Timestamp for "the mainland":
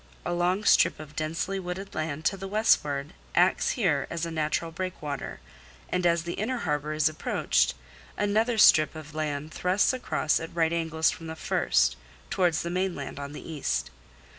12.63-13.19